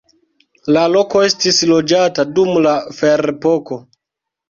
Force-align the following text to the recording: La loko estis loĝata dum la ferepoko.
La 0.77 0.85
loko 0.93 1.21
estis 1.27 1.61
loĝata 1.73 2.27
dum 2.41 2.61
la 2.71 2.75
ferepoko. 3.01 3.83